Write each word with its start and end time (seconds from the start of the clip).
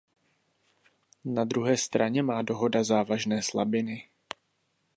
Na 1.25 1.43
druhé 1.45 1.77
straně 1.77 2.23
má 2.23 2.41
dohoda 2.41 2.83
závažné 2.83 3.43
slabiny. 3.43 4.07